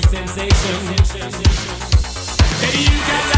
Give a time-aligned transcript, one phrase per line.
[0.00, 1.32] It right down,
[2.60, 3.37] take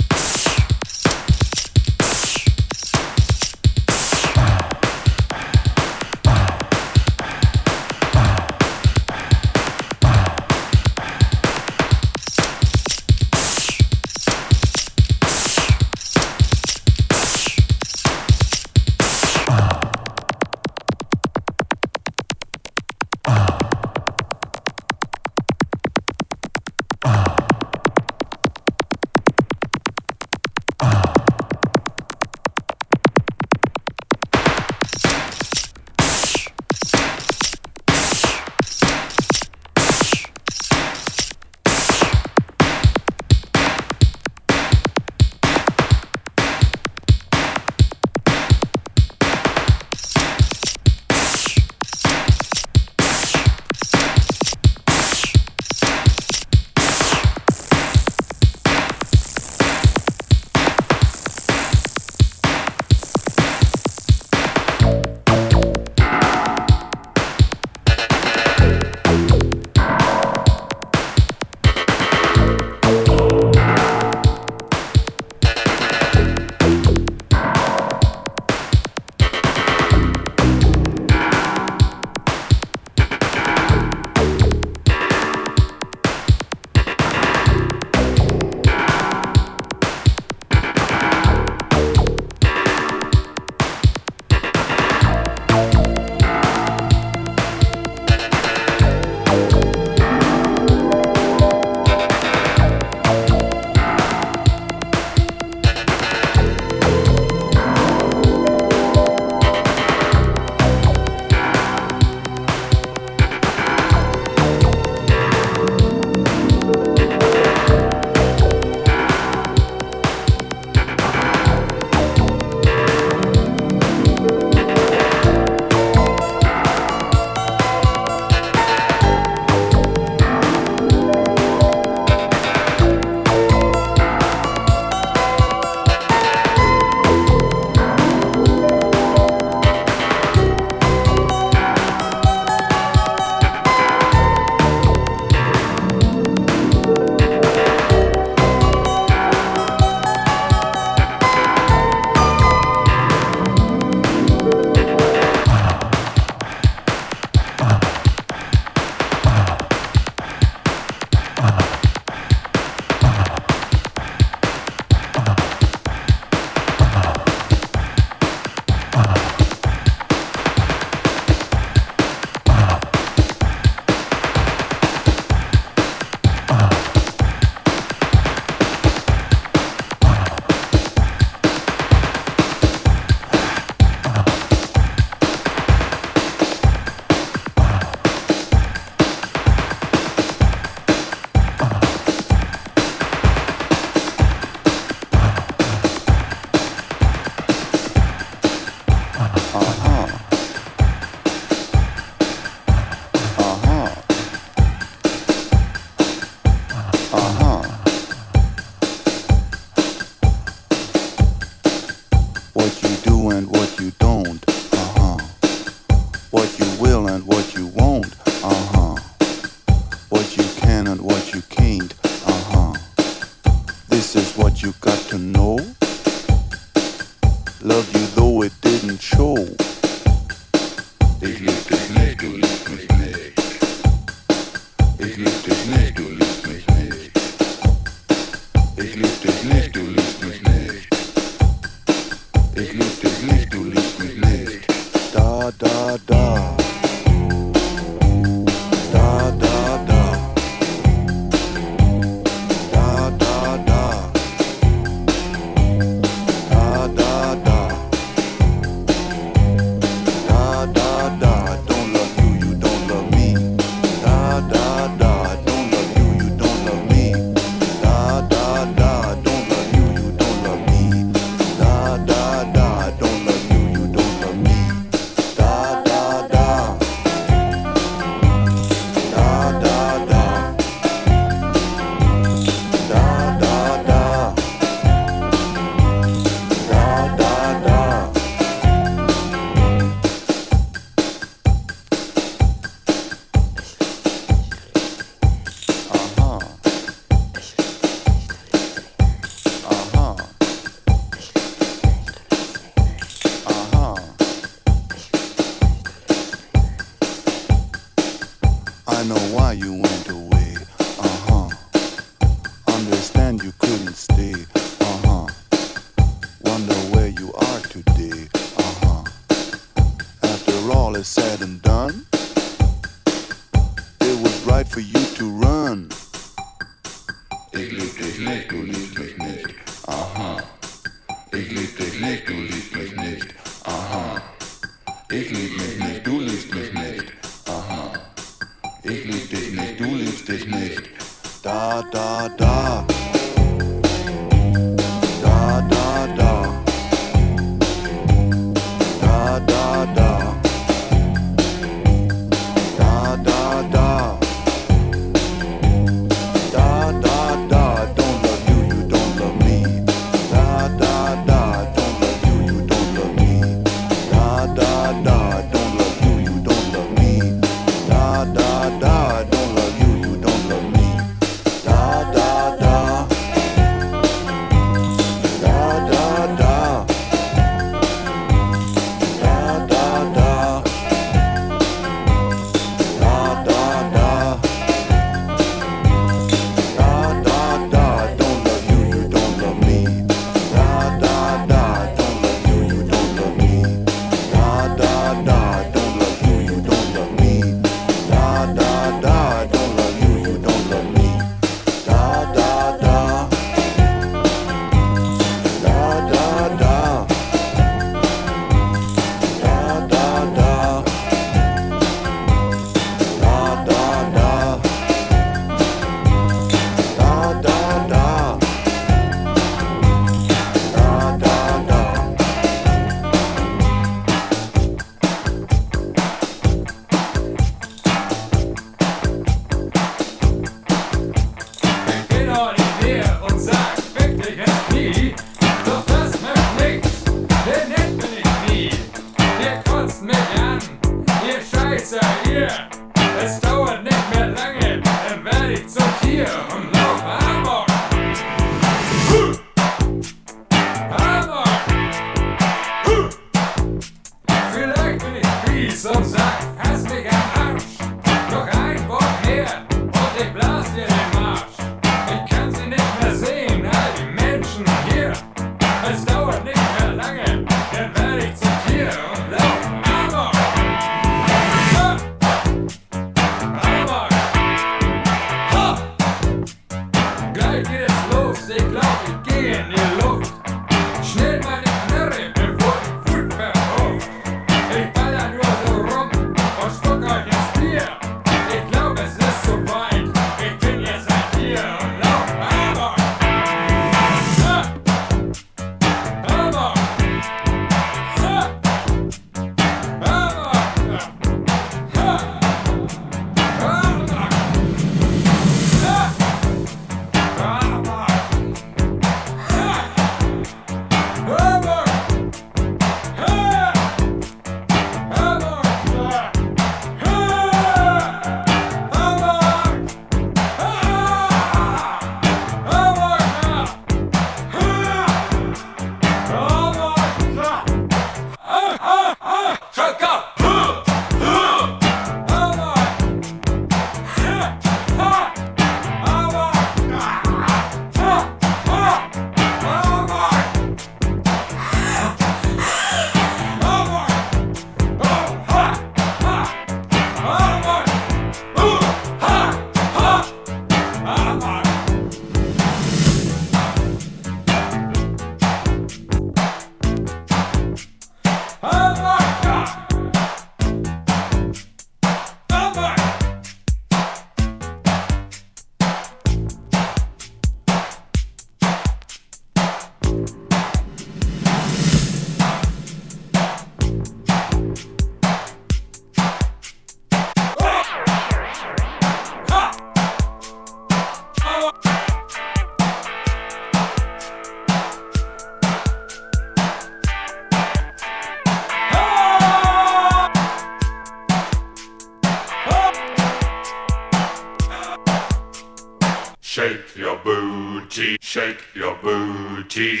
[596.54, 600.00] Shake your booty, shake your booty.